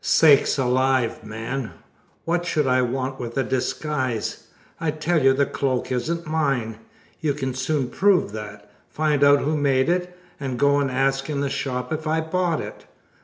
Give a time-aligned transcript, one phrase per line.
[0.03, 1.73] "Sakes alive, man,
[2.25, 4.47] what should I want with a disguise?
[4.79, 6.79] I tell you the cloak isn't mine.
[7.19, 8.71] You can soon prove that.
[8.89, 12.61] Find out who made it, and go and ask in the shop if I bought
[12.61, 12.87] it."